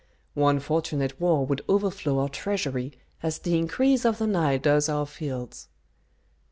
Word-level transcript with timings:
"One 0.33 0.59
fortunate 0.59 1.21
war 1.21 1.45
would 1.45 1.61
overflow 1.69 2.17
our 2.17 2.29
treasury 2.29 2.93
as 3.21 3.37
the 3.37 3.55
increase 3.55 4.03
of 4.03 4.17
the 4.17 4.25
Nile 4.25 4.57
does 4.57 4.89
our 4.89 5.05
fields." 5.05 5.67